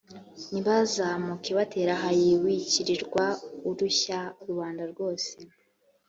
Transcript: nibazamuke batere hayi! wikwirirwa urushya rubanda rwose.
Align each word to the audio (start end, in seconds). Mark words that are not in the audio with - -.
nibazamuke 0.51 1.51
batere 1.57 1.91
hayi! 2.01 2.29
wikwirirwa 2.43 3.25
urushya 3.69 4.19
rubanda 4.47 4.83
rwose. 4.91 5.31